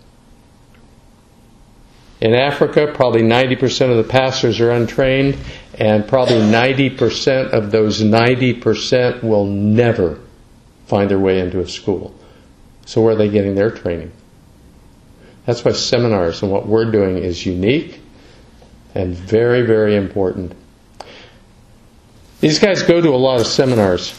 [2.21, 5.37] In Africa, probably 90% of the pastors are untrained,
[5.75, 10.19] and probably 90% of those 90% will never
[10.87, 12.15] find their way into a school.
[12.87, 14.13] So, where are they getting their training?
[15.45, 18.01] That's why seminars and what we're doing is unique
[18.95, 20.55] and very, very important.
[22.41, 24.19] These guys go to a lot of seminars.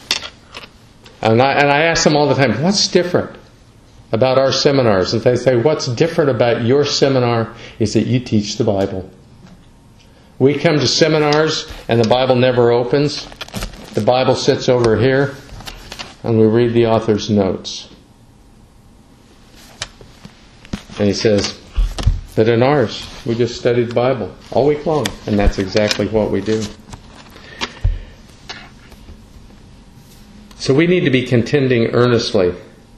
[1.21, 3.37] And I, and I ask them all the time, what's different
[4.12, 5.13] about our seminars?
[5.13, 9.10] And they say, what's different about your seminar is that you teach the Bible.
[10.39, 13.26] We come to seminars and the Bible never opens.
[13.93, 15.36] The Bible sits over here
[16.24, 17.89] and we read the author's notes.
[21.00, 21.60] And he says,
[22.36, 26.30] but in ours, we just studied the Bible all week long, and that's exactly what
[26.30, 26.63] we do.
[30.60, 32.54] So we need to be contending earnestly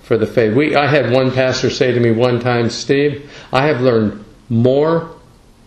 [0.10, 0.56] for the faith.
[0.56, 5.16] We, I had one pastor say to me one time, Steve, I have learned more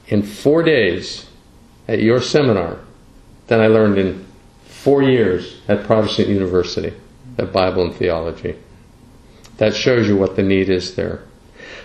[0.09, 1.27] in four days
[1.87, 2.81] at your seminar
[3.47, 4.27] than I learned in
[4.65, 6.93] four years at Protestant University
[7.39, 8.57] of Bible and Theology.
[9.59, 11.23] That shows you what the need is there.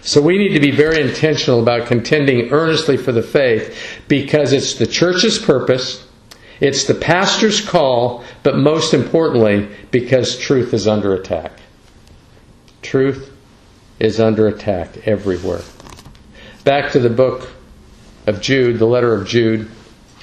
[0.02, 4.74] So we need to be very intentional about contending earnestly for the faith because it's
[4.74, 6.08] the church's purpose,
[6.60, 11.52] it's the pastor's call, but most importantly, because truth is under attack.
[12.88, 13.34] Truth
[14.00, 15.60] is under attack everywhere.
[16.64, 17.50] Back to the book
[18.26, 19.68] of Jude, the letter of Jude,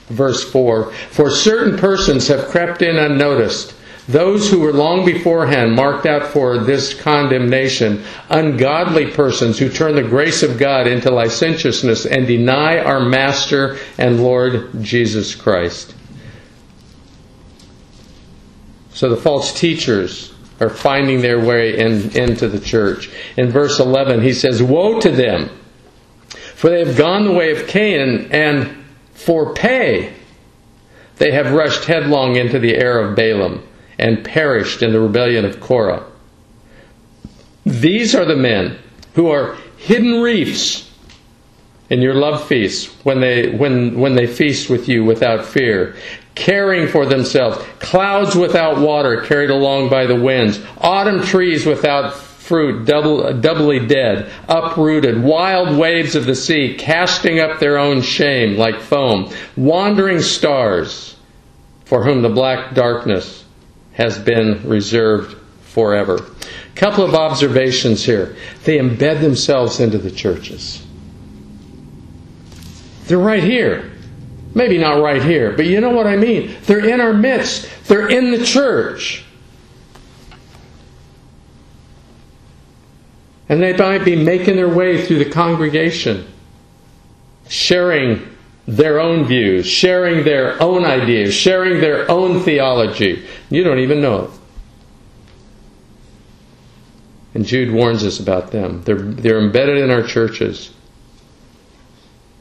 [0.08, 3.74] verse 4 For certain persons have crept in unnoticed
[4.08, 10.02] those who were long beforehand marked out for this condemnation, ungodly persons who turn the
[10.02, 15.94] grace of God into licentiousness and deny our Master and Lord Jesus Christ.
[18.94, 20.33] So the false teachers
[20.64, 23.10] are finding their way in, into the church.
[23.36, 25.50] In verse 11, he says, Woe to them,
[26.54, 30.14] for they have gone the way of Cain, and for pay
[31.16, 33.62] they have rushed headlong into the error of Balaam
[33.98, 36.04] and perished in the rebellion of Korah.
[37.64, 38.78] These are the men
[39.14, 40.90] who are hidden reefs
[41.90, 45.94] in your love feasts when they, when, when they feast with you without fear,
[46.34, 52.84] caring for themselves, clouds without water carried along by the winds, autumn trees without fruit,
[52.84, 58.80] double, doubly dead, uprooted, wild waves of the sea casting up their own shame like
[58.80, 61.16] foam, wandering stars
[61.86, 63.44] for whom the black darkness
[63.92, 66.24] has been reserved forever.
[66.74, 68.36] Couple of observations here.
[68.64, 70.84] They embed themselves into the churches.
[73.06, 73.92] They're right here.
[74.54, 76.56] Maybe not right here, but you know what I mean.
[76.66, 77.68] They're in our midst.
[77.86, 79.24] They're in the church.
[83.48, 86.26] And they might be making their way through the congregation,
[87.48, 88.28] sharing
[88.66, 93.26] their own views, sharing their own ideas, sharing their own theology.
[93.50, 94.30] You don't even know it.
[97.34, 98.82] And Jude warns us about them.
[98.84, 100.72] They're, they're embedded in our churches.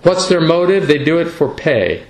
[0.03, 0.87] What's their motive?
[0.87, 2.05] They do it for pay.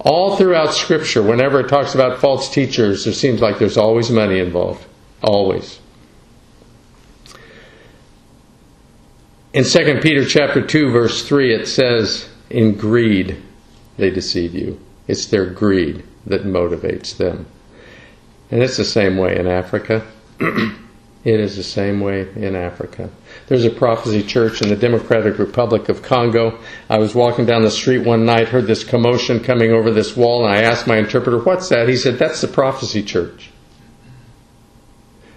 [0.00, 4.38] All throughout Scripture, whenever it talks about false teachers, it seems like there's always money
[4.38, 4.84] involved.
[5.22, 5.80] Always.
[9.52, 13.42] In 2 Peter chapter 2 verse 3 it says in greed,
[13.96, 14.78] they deceive you.
[15.08, 17.46] It's their greed that motivates them.
[18.50, 20.06] And it's the same way in Africa.
[20.40, 23.10] it is the same way in Africa.
[23.46, 26.58] There's a prophecy church in the Democratic Republic of Congo.
[26.90, 30.44] I was walking down the street one night, heard this commotion coming over this wall,
[30.44, 31.88] and I asked my interpreter, What's that?
[31.88, 33.50] He said, That's the prophecy church.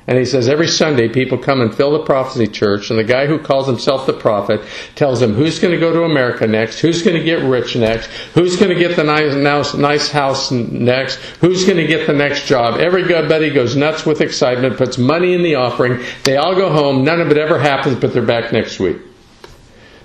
[0.10, 3.28] And he says every Sunday people come and fill the prophecy church, and the guy
[3.28, 4.60] who calls himself the prophet
[4.96, 8.08] tells them who's going to go to America next, who's going to get rich next,
[8.34, 12.48] who's going to get the nice, nice house next, who's going to get the next
[12.48, 12.80] job.
[12.80, 16.04] Everybody goes nuts with excitement, puts money in the offering.
[16.24, 17.04] They all go home.
[17.04, 18.98] None of it ever happens, but they're back next week.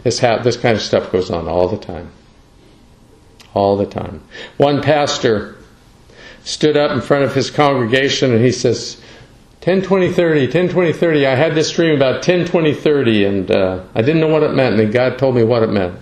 [0.03, 2.13] This, ha- this kind of stuff goes on all the time.
[3.55, 4.23] All the time.
[4.59, 5.57] One pastor
[6.43, 9.01] stood up in front of his congregation and he says,
[9.65, 11.27] 10, 20, 30, 10, 20, 30.
[11.27, 14.53] I had this dream about 10, 20, 30, and uh, I didn't know what it
[14.53, 15.99] meant, and God told me what it meant.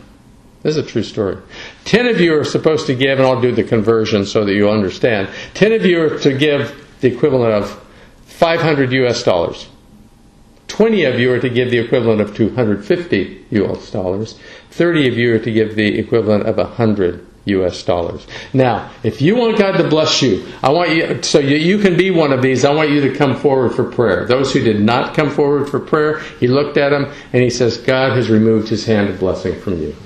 [0.64, 1.36] This is a true story.
[1.84, 4.68] Ten of you are supposed to give, and I'll do the conversion so that you
[4.68, 5.28] understand.
[5.54, 7.80] Ten of you are to give the equivalent of
[8.24, 9.68] 500 US dollars.
[10.66, 14.40] 20 of you are to give the equivalent of 250 US dollars.
[14.72, 18.26] 30 of you are to give the equivalent of 100 US dollars.
[18.52, 21.96] Now, if you want God to bless you, I want you, so you, you, can
[21.96, 24.26] be one of these, I want you to come forward for prayer.
[24.26, 27.78] Those who did not come forward for prayer, he looked at them and he says,
[27.78, 29.96] God has removed his hand of blessing from you.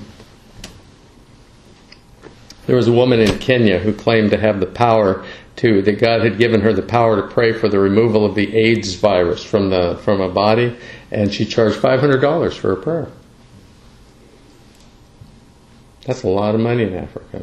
[2.67, 5.25] There was a woman in Kenya who claimed to have the power
[5.57, 8.55] to, that God had given her the power to pray for the removal of the
[8.57, 10.77] AIDS virus from the, from a body,
[11.11, 13.09] and she charged $500 for a prayer.
[16.07, 17.43] That's a lot of money in Africa.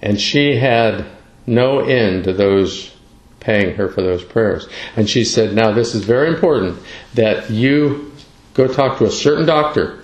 [0.00, 1.04] And she had
[1.46, 2.96] no end to those
[3.38, 4.66] paying her for those prayers.
[4.96, 6.78] And she said, Now, this is very important
[7.14, 8.12] that you
[8.54, 10.02] go talk to a certain doctor.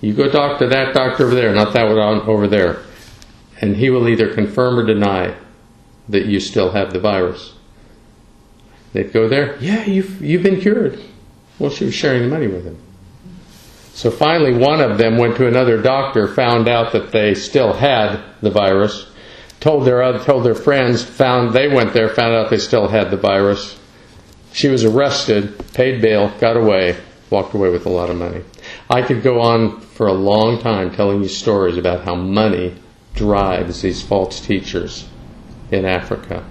[0.00, 2.82] You go talk to that doctor over there, not that one over there.
[3.60, 5.34] And he will either confirm or deny
[6.08, 7.54] that you still have the virus.
[8.92, 11.02] They'd go there, yeah, you've, you've been cured.
[11.58, 12.78] Well, she was sharing the money with him.
[13.96, 18.20] So finally, one of them went to another doctor, found out that they still had
[18.42, 19.06] the virus,
[19.58, 23.16] told their told their friends, found they went there, found out they still had the
[23.16, 23.80] virus.
[24.52, 26.98] She was arrested, paid bail, got away,
[27.30, 28.42] walked away with a lot of money.
[28.90, 32.74] I could go on for a long time telling you stories about how money
[33.14, 35.08] drives these false teachers
[35.70, 36.44] in Africa.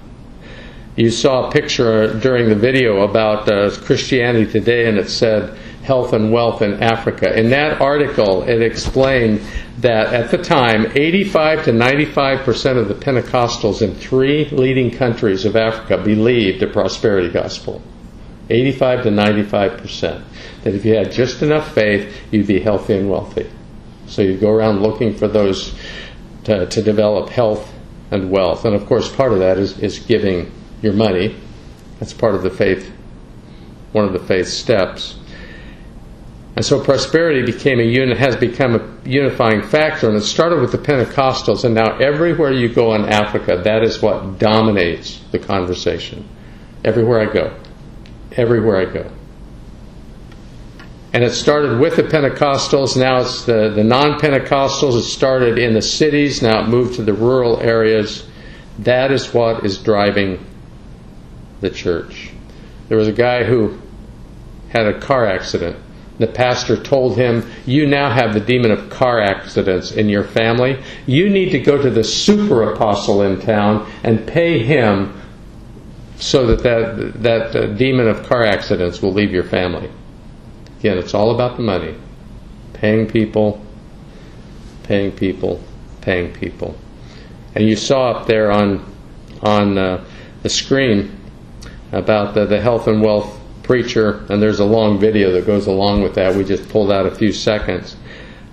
[0.95, 6.13] You saw a picture during the video about uh, Christianity Today, and it said, health
[6.13, 7.39] and wealth in Africa.
[7.39, 9.41] In that article, it explained
[9.80, 15.45] that at the time, 85 to 95 percent of the Pentecostals in three leading countries
[15.45, 17.82] of Africa believed the prosperity gospel.
[18.50, 20.26] 85 to 95 percent.
[20.63, 23.50] That if you had just enough faith, you'd be healthy and wealthy.
[24.08, 25.76] So you go around looking for those
[26.45, 27.71] to, to develop health
[28.12, 28.65] and wealth.
[28.65, 31.36] And of course, part of that is, is giving your money.
[32.00, 32.91] That's part of the faith,
[33.91, 35.17] one of the faith steps.
[36.55, 40.71] And so prosperity became a unit, has become a unifying factor, and it started with
[40.71, 46.25] the Pentecostals, and now everywhere you go in Africa, that is what dominates the conversation.
[46.85, 47.53] Everywhere I go.
[48.37, 49.11] Everywhere I go.
[51.11, 54.97] And it started with the Pentecostals, now it's the, the non Pentecostals.
[54.97, 58.27] It started in the cities, now it moved to the rural areas.
[58.79, 60.45] That is what is driving
[61.59, 62.31] the church.
[62.87, 63.77] There was a guy who
[64.69, 65.77] had a car accident
[66.17, 70.82] the pastor told him, You now have the demon of car accidents in your family.
[71.06, 75.21] You need to go to the super apostle in town and pay him
[76.17, 79.91] so that that, that uh, demon of car accidents will leave your family.
[80.80, 81.95] Again, it's all about the money.
[82.73, 83.62] Paying people,
[84.84, 85.62] paying people,
[86.01, 86.78] paying people.
[87.56, 88.86] And you saw up there on,
[89.41, 90.06] on uh,
[90.43, 91.17] the screen
[91.91, 93.35] about the, the health and wealth
[93.65, 96.36] preacher, and there's a long video that goes along with that.
[96.36, 97.95] We just pulled out a few seconds.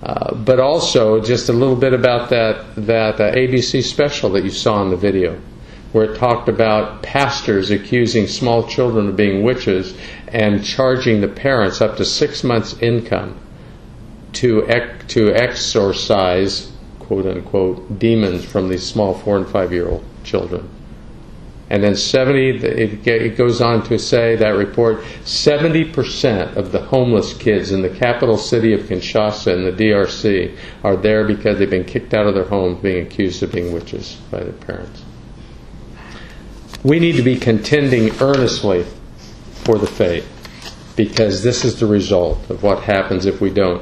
[0.01, 4.49] Uh, but also just a little bit about that that uh, ABC special that you
[4.49, 5.39] saw in the video,
[5.93, 9.95] where it talked about pastors accusing small children of being witches
[10.27, 13.39] and charging the parents up to six months' income
[14.33, 20.03] to ec- to exorcise quote unquote demons from these small four and five year old
[20.25, 20.67] children.
[21.73, 27.71] And then 70, it goes on to say, that report, 70% of the homeless kids
[27.71, 32.13] in the capital city of Kinshasa in the DRC are there because they've been kicked
[32.13, 35.03] out of their homes being accused of being witches by their parents.
[36.83, 38.85] We need to be contending earnestly
[39.63, 40.29] for the faith
[40.95, 43.81] because this is the result of what happens if we don't.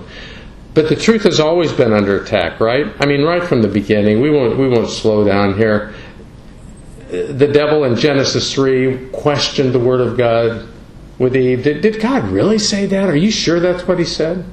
[0.73, 2.87] But the truth has always been under attack, right?
[3.01, 4.21] I mean, right from the beginning.
[4.21, 5.93] We won't, we won't slow down here
[7.11, 10.67] the devil in Genesis 3 questioned the Word of God
[11.19, 11.63] with Eve.
[11.63, 13.09] Did, did God really say that?
[13.09, 14.45] Are you sure that's what he said?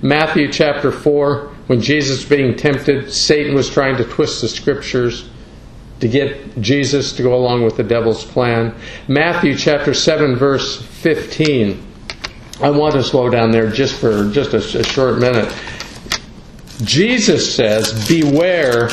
[0.00, 5.28] Matthew chapter 4, when Jesus was being tempted, Satan was trying to twist the scriptures.
[5.98, 8.74] to get Jesus to go along with the devil's plan.
[9.06, 11.86] Matthew chapter 7 verse 15.
[12.62, 15.54] I want to slow down there just for just a, a short minute.
[16.82, 18.90] Jesus says, Beware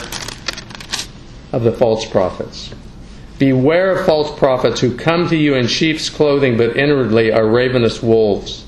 [1.53, 2.73] of the false prophets.
[3.39, 8.01] Beware of false prophets who come to you in sheep's clothing, but inwardly are ravenous
[8.01, 8.65] wolves.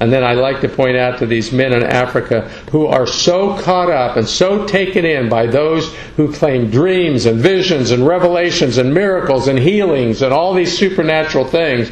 [0.00, 3.56] And then I like to point out to these men in Africa who are so
[3.58, 8.76] caught up and so taken in by those who claim dreams and visions and revelations
[8.76, 11.90] and miracles and healings and all these supernatural things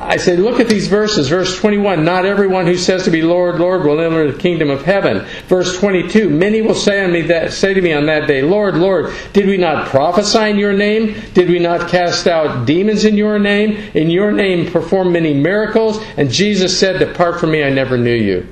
[0.00, 1.28] I said, look at these verses.
[1.28, 4.82] Verse 21, not everyone who says to be Lord, Lord will enter the kingdom of
[4.82, 5.26] heaven.
[5.48, 8.76] Verse 22, many will say on me that say to me on that day, Lord,
[8.76, 11.20] Lord, did we not prophesy in your name?
[11.34, 13.72] Did we not cast out demons in your name?
[13.94, 16.02] In your name perform many miracles?
[16.16, 18.46] And Jesus said, Depart from me, I never knew you.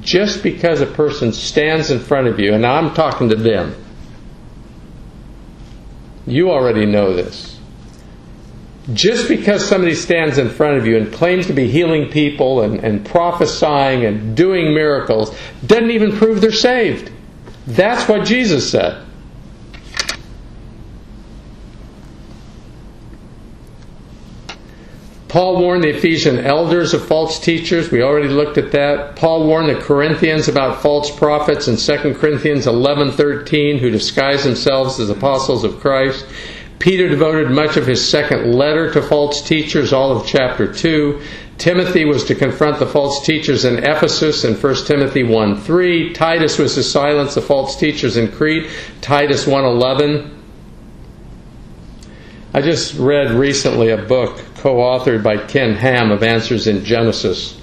[0.00, 3.74] Just because a person stands in front of you, and I'm talking to them,
[6.26, 7.53] you already know this
[8.92, 12.80] just because somebody stands in front of you and claims to be healing people and,
[12.80, 15.34] and prophesying and doing miracles
[15.66, 17.10] doesn't even prove they're saved.
[17.66, 19.04] That's what Jesus said.
[25.34, 27.90] Paul warned the Ephesian elders of false teachers.
[27.90, 29.16] We already looked at that.
[29.16, 35.10] Paul warned the Corinthians about false prophets in 2 Corinthians 11:13 who disguise themselves as
[35.10, 36.24] apostles of Christ.
[36.78, 41.20] Peter devoted much of his second letter to false teachers, all of chapter 2.
[41.56, 46.12] Timothy was to confront the false teachers in Ephesus in 1 Timothy 1 3.
[46.12, 48.68] Titus was to silence the false teachers in Crete,
[49.00, 50.42] Titus 1 11.
[52.52, 57.60] I just read recently a book co authored by Ken Ham of Answers in Genesis.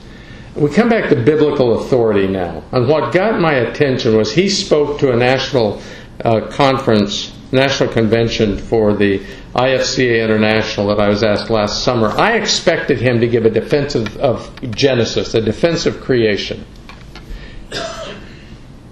[0.55, 2.64] We come back to biblical authority now.
[2.72, 5.82] And what got my attention was he spoke to a national
[6.24, 9.19] uh, conference national convention for the
[9.55, 13.95] IFCA International that I was asked last summer, I expected him to give a defense
[13.95, 16.65] of, of Genesis, a defense of creation.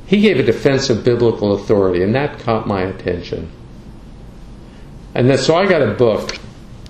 [0.06, 3.52] He gave a defense of biblical authority, and that caught my attention.
[5.14, 6.38] And then, so I got a book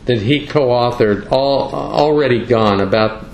[0.06, 3.26] that he co-authored, all already gone, about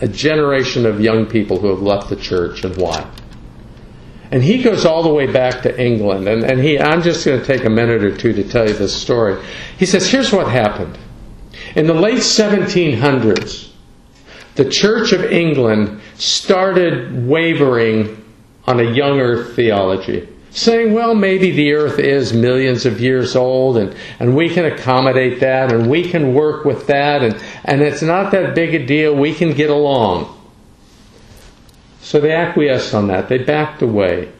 [0.00, 3.08] a generation of young people who have left the church and why.
[4.32, 6.26] And he goes all the way back to England.
[6.26, 8.72] And, and he, I'm just going to take a minute or two to tell you
[8.72, 9.40] this story.
[9.78, 10.96] He says, here's what happened.
[11.76, 13.70] In the late 1700s,
[14.54, 18.24] the Church of England started wavering
[18.66, 23.76] on a young earth theology, saying, well, maybe the earth is millions of years old
[23.76, 28.02] and, and we can accommodate that and we can work with that and, and it's
[28.02, 30.38] not that big a deal, we can get along.
[32.02, 33.28] So they acquiesced on that.
[33.28, 34.30] They backed away.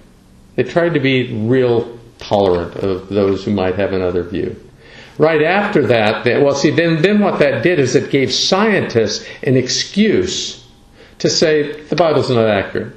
[0.57, 4.57] They tried to be real tolerant of those who might have another view.
[5.17, 9.27] Right after that, they, well, see, then, then what that did is it gave scientists
[9.43, 10.67] an excuse
[11.19, 12.95] to say the Bible's not accurate.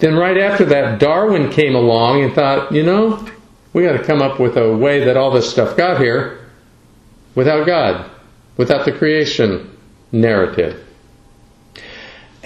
[0.00, 3.26] Then, right after that, Darwin came along and thought, you know,
[3.72, 6.46] we got to come up with a way that all this stuff got here
[7.34, 8.10] without God,
[8.56, 9.76] without the creation
[10.12, 10.84] narrative.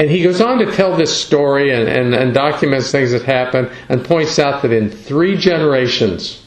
[0.03, 3.71] And he goes on to tell this story and, and, and documents things that happened
[3.89, 6.45] and points out that in three generations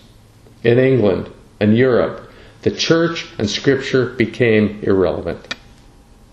[0.65, 1.31] in England
[1.61, 2.29] and Europe,
[2.63, 5.55] the church and scripture became irrelevant.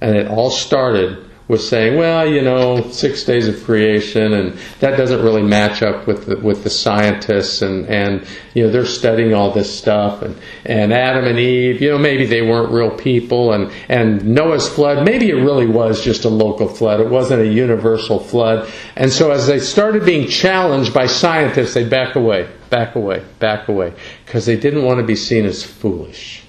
[0.00, 4.96] And it all started was saying, well, you know, six days of creation, and that
[4.96, 9.34] doesn't really match up with the, with the scientists, and, and you know they're studying
[9.34, 10.34] all this stuff, and,
[10.64, 15.04] and Adam and Eve, you know, maybe they weren't real people, and and Noah's flood,
[15.04, 19.30] maybe it really was just a local flood, it wasn't a universal flood, and so
[19.30, 23.92] as they started being challenged by scientists, they back away, back away, back away,
[24.24, 26.44] because they didn't want to be seen as foolish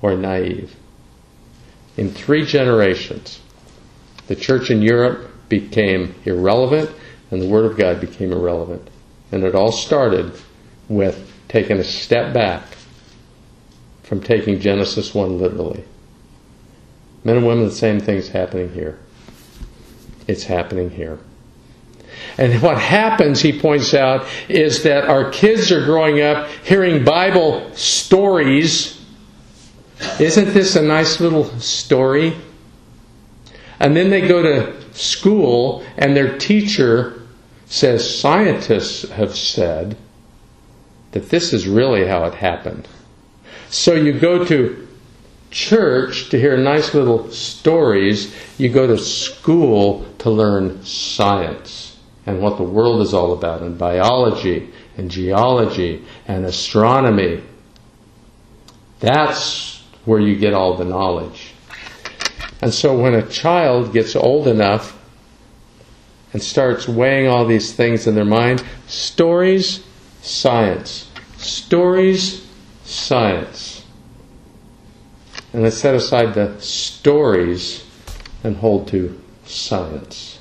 [0.00, 0.76] or naive.
[1.96, 3.40] In three generations
[4.28, 6.90] the church in Europe became irrelevant
[7.30, 8.88] and the Word of God became irrelevant.
[9.32, 10.32] And it all started
[10.88, 12.64] with taking a step back
[14.02, 15.84] from taking Genesis 1 literally.
[17.24, 18.98] Men and women, the same thing's happening here.
[20.28, 21.18] It's happening here.
[22.38, 27.74] And what happens, he points out, is that our kids are growing up hearing Bible
[27.74, 29.04] stories.
[30.20, 32.36] Isn't this a nice little story?
[33.78, 37.22] And then they go to school and their teacher
[37.66, 39.96] says, Scientists have said
[41.12, 42.88] that this is really how it happened.
[43.68, 44.86] So you go to
[45.50, 51.96] church to hear nice little stories, you go to school to learn science.
[52.26, 57.40] and what the world is all about, and biology, and geology, and astronomy.
[58.98, 61.52] That's where you get all the knowledge.
[62.62, 64.98] And so when a child gets old enough
[66.32, 69.84] and starts weighing all these things in their mind, stories,
[70.22, 71.10] science.
[71.36, 72.46] Stories,
[72.84, 73.84] science.
[75.52, 77.84] And they set aside the stories
[78.42, 80.40] and hold to science.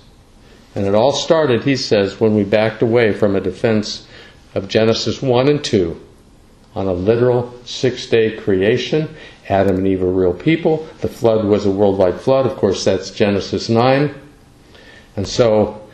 [0.73, 4.07] And it all started, he says, when we backed away from a defense
[4.53, 6.01] of Genesis 1 and 2
[6.75, 9.15] on a literal six day creation.
[9.47, 10.87] Adam and Eve are real people.
[11.01, 12.45] The flood was a worldwide flood.
[12.45, 14.13] Of course, that's Genesis 9.
[15.15, 15.87] And so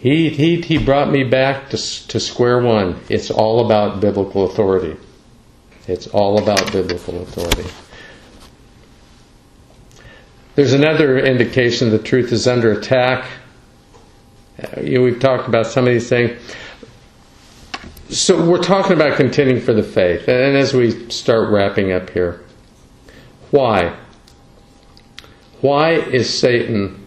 [0.00, 1.76] he, he, he brought me back to,
[2.08, 3.00] to square one.
[3.08, 4.96] It's all about biblical authority.
[5.86, 7.68] It's all about biblical authority.
[10.54, 13.28] There's another indication the truth is under attack.
[14.60, 16.38] Uh, you know, we've talked about some of these things.
[18.10, 20.28] So we're talking about contending for the faith.
[20.28, 22.42] And as we start wrapping up here,
[23.50, 23.94] why?
[25.60, 27.04] Why is Satan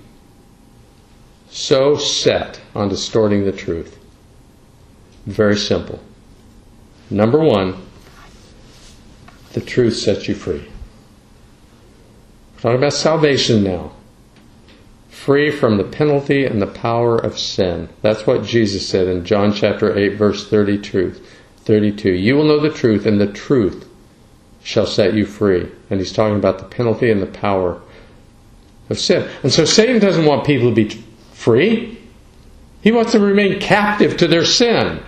[1.49, 3.97] so set on distorting the truth?
[5.25, 5.99] Very simple.
[7.09, 7.83] Number one,
[9.53, 10.67] the truth sets you free.
[12.55, 13.91] We're talking about salvation now.
[15.25, 17.89] Free from the penalty and the power of sin.
[18.01, 21.13] That's what Jesus said in John chapter 8, verse 32.
[21.57, 22.09] 32.
[22.09, 23.87] You will know the truth, and the truth
[24.63, 25.71] shall set you free.
[25.91, 27.79] And he's talking about the penalty and the power
[28.89, 29.29] of sin.
[29.43, 30.89] And so Satan doesn't want people to be
[31.33, 31.99] free.
[32.81, 35.03] He wants them to remain captive to their sin.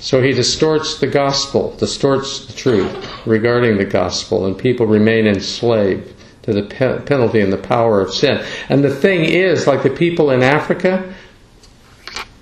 [0.00, 6.15] So he distorts the gospel, distorts the truth regarding the gospel, and people remain enslaved
[6.46, 8.44] to the pe- penalty and the power of sin.
[8.68, 11.12] And the thing is, like the people in Africa,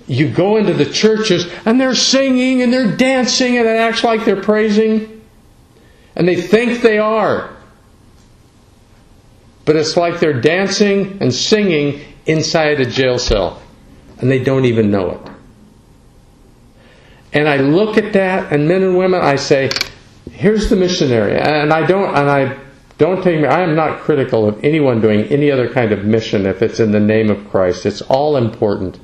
[0.07, 4.23] you go into the churches and they're singing and they're dancing and it acts like
[4.23, 5.23] they're praising.
[6.15, 7.49] And they think they are.
[9.65, 13.61] But it's like they're dancing and singing inside a jail cell.
[14.19, 15.31] And they don't even know it.
[17.33, 19.69] And I look at that, and men and women, I say,
[20.31, 21.37] here's the missionary.
[21.37, 22.57] And I don't, and I
[22.97, 26.45] don't take me, I am not critical of anyone doing any other kind of mission
[26.45, 27.85] if it's in the name of Christ.
[27.85, 28.99] It's all important.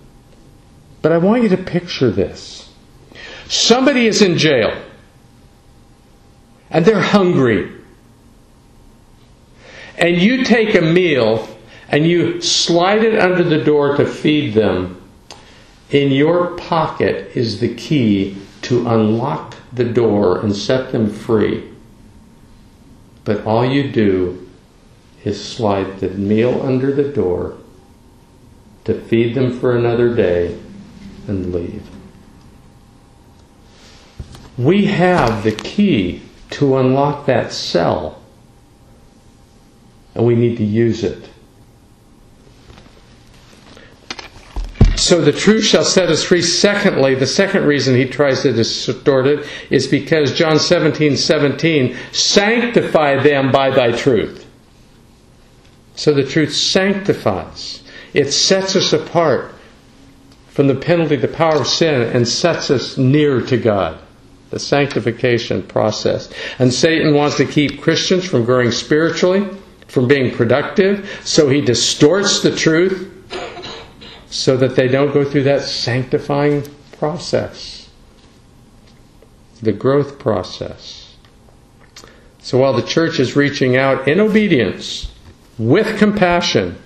[1.01, 2.69] But I want you to picture this.
[3.47, 4.81] Somebody is in jail,
[6.69, 7.71] and they're hungry.
[9.97, 11.47] And you take a meal
[11.89, 15.01] and you slide it under the door to feed them
[15.91, 21.70] in your pocket is the key to unlock the door and set them free.
[23.23, 24.49] But all you do
[25.23, 27.57] is slide the meal under the door
[28.85, 30.57] to feed them for another day
[31.27, 31.87] and leave.
[34.57, 38.21] We have the key to unlock that cell,
[40.13, 41.30] and we need to use it.
[45.01, 46.43] So the truth shall set us free.
[46.43, 53.23] Secondly, the second reason he tries to distort it is because John 17, 17, sanctify
[53.23, 54.45] them by thy truth.
[55.95, 57.81] So the truth sanctifies.
[58.13, 59.55] It sets us apart
[60.49, 63.99] from the penalty, the power of sin, and sets us near to God.
[64.51, 66.31] The sanctification process.
[66.59, 69.49] And Satan wants to keep Christians from growing spiritually,
[69.87, 73.10] from being productive, so he distorts the truth
[74.31, 76.63] so that they don't go through that sanctifying
[76.97, 77.89] process,
[79.61, 81.15] the growth process.
[82.39, 85.11] So while the church is reaching out in obedience,
[85.59, 86.81] with compassion,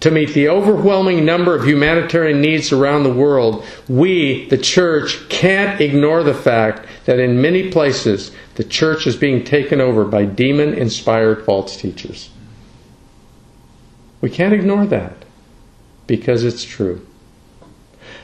[0.00, 5.80] to meet the overwhelming number of humanitarian needs around the world, we, the church, can't
[5.80, 10.74] ignore the fact that in many places the church is being taken over by demon
[10.74, 12.30] inspired false teachers.
[14.20, 15.23] We can't ignore that
[16.06, 17.06] because it's true.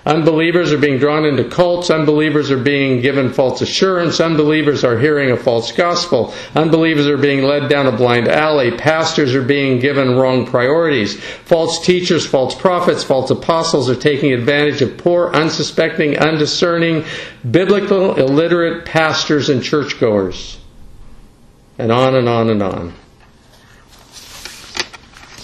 [0.06, 1.90] Unbelievers are being drawn into cults.
[1.90, 4.18] Unbelievers are being given false assurance.
[4.18, 6.32] Unbelievers are hearing a false gospel.
[6.54, 8.70] Unbelievers are being led down a blind alley.
[8.70, 11.20] Pastors are being given wrong priorities.
[11.20, 17.04] False teachers, false prophets, false apostles are taking advantage of poor, unsuspecting, undiscerning,
[17.50, 20.58] biblical, illiterate pastors and churchgoers.
[21.76, 22.94] And on and on and on.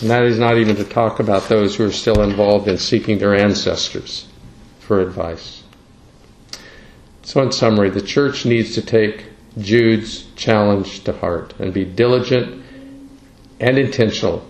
[0.00, 3.18] And that is not even to talk about those who are still involved in seeking
[3.18, 4.26] their ancestors
[4.80, 5.62] for advice.
[7.22, 9.26] So, in summary, the church needs to take
[9.58, 12.62] Jude's challenge to heart and be diligent
[13.58, 14.46] and intentional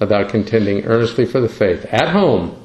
[0.00, 2.60] about contending earnestly for the faith at home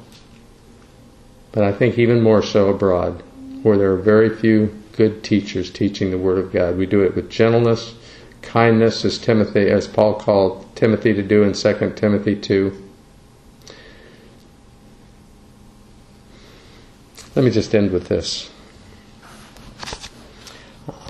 [1.52, 3.22] but I think even more so abroad,
[3.62, 6.76] where there are very few good teachers teaching the Word of God.
[6.76, 7.94] We do it with gentleness,
[8.42, 12.88] kindness, as Timothy, as Paul called Timothy to do in 2 Timothy 2.
[17.36, 18.50] Let me just end with this.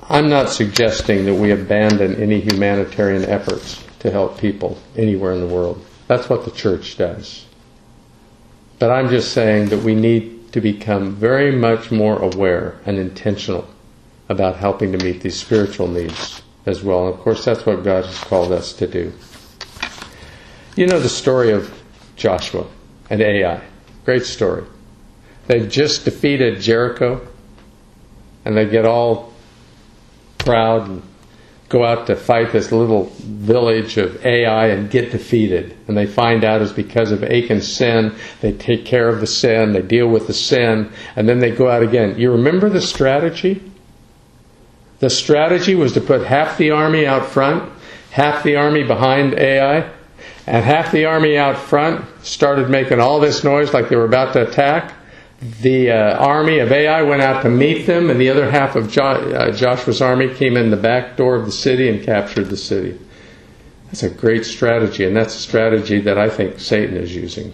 [0.07, 5.47] I'm not suggesting that we abandon any humanitarian efforts to help people anywhere in the
[5.47, 5.83] world.
[6.07, 7.45] That's what the church does.
[8.77, 13.67] But I'm just saying that we need to become very much more aware and intentional
[14.27, 17.07] about helping to meet these spiritual needs as well.
[17.07, 19.13] And of course, that's what God has called us to do.
[20.75, 21.73] You know the story of
[22.15, 22.65] Joshua
[23.09, 23.61] and Ai.
[24.05, 24.63] Great story.
[25.47, 27.27] They've just defeated Jericho,
[28.45, 29.33] and they get all
[30.37, 31.03] proud and
[31.67, 35.75] go out to fight this little village of Ai and get defeated.
[35.87, 38.13] And they find out it's because of Achan's sin.
[38.41, 41.69] They take care of the sin, they deal with the sin, and then they go
[41.69, 42.19] out again.
[42.19, 43.70] You remember the strategy?
[45.01, 47.69] The strategy was to put half the army out front,
[48.11, 49.89] half the army behind Ai,
[50.47, 54.31] and half the army out front started making all this noise like they were about
[54.33, 54.93] to attack
[55.41, 58.91] the uh, army of Ai went out to meet them, and the other half of
[58.91, 62.57] jo- uh, Joshua's army came in the back door of the city and captured the
[62.57, 62.99] city.
[63.87, 67.53] That's a great strategy, and that's a strategy that I think Satan is using.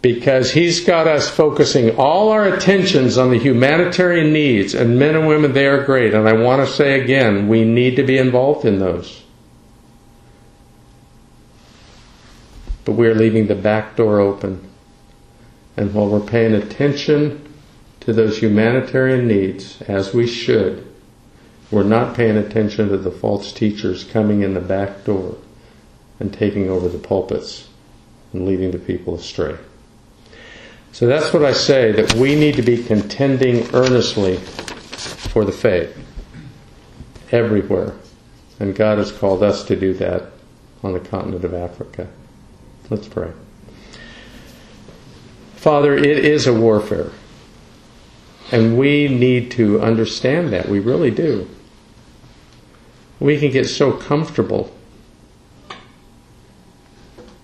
[0.00, 5.26] Because he's got us focusing all our attentions on the humanitarian needs, and men and
[5.26, 6.14] women, they are great.
[6.14, 9.24] And I want to say again, we need to be involved in those.
[12.84, 14.68] But we are leaving the back door open
[15.78, 17.40] and while we're paying attention
[18.00, 20.84] to those humanitarian needs, as we should,
[21.70, 25.36] we're not paying attention to the false teachers coming in the back door
[26.18, 27.68] and taking over the pulpits
[28.32, 29.56] and leading the people astray.
[30.98, 35.96] So that's what I say that we need to be contending earnestly for the faith
[37.30, 37.94] everywhere.
[38.58, 40.32] And God has called us to do that
[40.82, 42.08] on the continent of Africa.
[42.90, 43.30] Let's pray.
[45.54, 47.12] Father, it is a warfare.
[48.50, 50.68] And we need to understand that.
[50.68, 51.48] We really do.
[53.20, 54.74] We can get so comfortable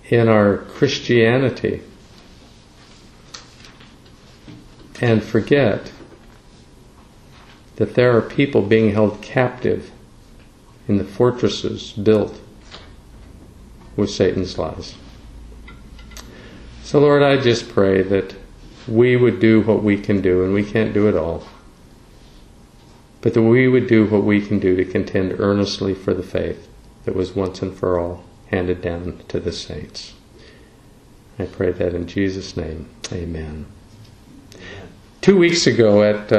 [0.09, 1.83] in our Christianity
[5.01, 5.91] and forget
[7.75, 9.91] that there are people being held captive
[10.87, 12.39] in the fortresses built
[13.95, 14.95] with Satan's lies.
[16.83, 18.35] So, Lord, I just pray that
[18.87, 21.43] we would do what we can do, and we can't do it all,
[23.21, 26.67] but that we would do what we can do to contend earnestly for the faith
[27.05, 30.13] that was once and for all handed down to the saints.
[31.39, 32.87] I pray that in Jesus' name.
[33.11, 33.65] Amen.
[35.25, 36.37] Two weeks ago at uh,